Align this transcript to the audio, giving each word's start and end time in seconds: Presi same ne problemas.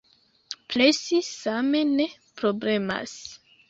Presi 0.73 1.21
same 1.29 1.85
ne 1.95 2.11
problemas. 2.43 3.19